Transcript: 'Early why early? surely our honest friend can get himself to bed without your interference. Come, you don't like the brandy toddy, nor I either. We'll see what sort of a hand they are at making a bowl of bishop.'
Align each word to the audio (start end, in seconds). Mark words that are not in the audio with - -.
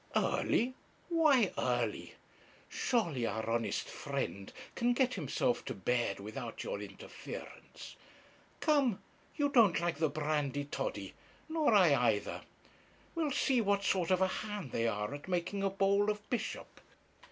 'Early 0.15 0.73
why 1.09 1.53
early? 1.59 2.15
surely 2.67 3.27
our 3.27 3.47
honest 3.47 3.87
friend 3.87 4.51
can 4.73 4.93
get 4.93 5.13
himself 5.13 5.63
to 5.65 5.75
bed 5.75 6.19
without 6.19 6.63
your 6.63 6.81
interference. 6.81 7.95
Come, 8.61 8.97
you 9.35 9.49
don't 9.49 9.79
like 9.79 9.99
the 9.99 10.09
brandy 10.09 10.63
toddy, 10.65 11.13
nor 11.47 11.75
I 11.75 11.93
either. 11.93 12.41
We'll 13.13 13.29
see 13.29 13.61
what 13.61 13.83
sort 13.83 14.09
of 14.09 14.21
a 14.23 14.27
hand 14.27 14.71
they 14.71 14.87
are 14.87 15.13
at 15.13 15.27
making 15.27 15.61
a 15.61 15.69
bowl 15.69 16.09
of 16.09 16.27
bishop.' 16.31 16.81